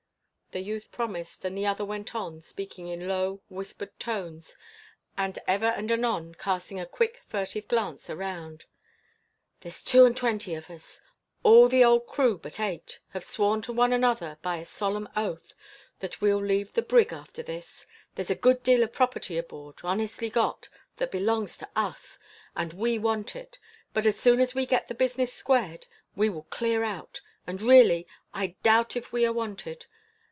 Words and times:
The 0.53 0.59
youth 0.59 0.91
promised, 0.91 1.45
and 1.45 1.57
the 1.57 1.65
other 1.65 1.85
went 1.85 2.13
on, 2.13 2.41
speaking 2.41 2.87
in 2.87 3.07
low, 3.07 3.39
whispered 3.47 3.97
tones, 3.97 4.57
and 5.15 5.39
ever 5.47 5.67
and 5.67 5.89
anon 5.89 6.35
casting 6.35 6.77
a 6.77 6.85
quick, 6.85 7.21
furtive 7.25 7.69
glance 7.69 8.09
around. 8.09 8.65
"There's 9.61 9.81
two 9.81 10.03
and 10.03 10.17
twenty 10.17 10.53
of 10.55 10.69
us 10.69 10.99
all 11.41 11.69
the 11.69 11.85
old 11.85 12.05
crew 12.05 12.37
but 12.37 12.59
eight 12.59 12.99
have 13.11 13.23
sworn 13.23 13.61
to 13.61 13.71
one 13.71 13.93
another 13.93 14.39
by 14.41 14.57
a 14.57 14.65
solemn 14.65 15.07
oath 15.15 15.53
that 15.99 16.19
we'll 16.19 16.43
leave 16.43 16.73
the 16.73 16.81
brig 16.81 17.13
after 17.13 17.41
this. 17.41 17.87
There's 18.15 18.29
a 18.29 18.35
good 18.35 18.61
deal 18.61 18.83
of 18.83 18.91
property 18.91 19.37
aboard 19.37 19.75
honestly 19.85 20.29
got 20.29 20.67
that 20.97 21.11
belongs 21.11 21.57
to 21.59 21.69
us, 21.77 22.19
and 22.57 22.73
we 22.73 22.99
want 22.99 23.37
it; 23.37 23.57
but, 23.93 24.05
as 24.05 24.19
soon 24.19 24.41
as 24.41 24.53
we 24.53 24.65
get 24.65 24.89
the 24.89 24.95
business 24.95 25.31
squared, 25.31 25.87
we 26.13 26.27
will 26.29 26.43
clear 26.49 26.83
out. 26.83 27.21
And, 27.47 27.61
really, 27.61 28.05
I 28.33 28.57
doubt 28.63 28.97
if 28.97 29.13
we 29.13 29.25
are 29.25 29.31
wanted. 29.31 29.85